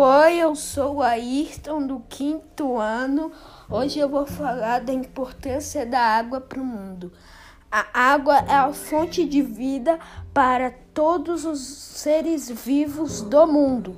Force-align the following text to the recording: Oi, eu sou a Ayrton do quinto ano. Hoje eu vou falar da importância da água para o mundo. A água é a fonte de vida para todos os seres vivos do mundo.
Oi, 0.00 0.36
eu 0.36 0.54
sou 0.54 1.02
a 1.02 1.08
Ayrton 1.08 1.84
do 1.84 1.98
quinto 2.08 2.76
ano. 2.78 3.32
Hoje 3.68 3.98
eu 3.98 4.08
vou 4.08 4.24
falar 4.24 4.78
da 4.78 4.92
importância 4.92 5.84
da 5.84 5.98
água 5.98 6.40
para 6.40 6.60
o 6.60 6.64
mundo. 6.64 7.12
A 7.68 7.84
água 8.12 8.36
é 8.46 8.54
a 8.54 8.72
fonte 8.72 9.24
de 9.24 9.42
vida 9.42 9.98
para 10.32 10.70
todos 10.94 11.44
os 11.44 11.58
seres 11.58 12.48
vivos 12.48 13.22
do 13.22 13.44
mundo. 13.48 13.96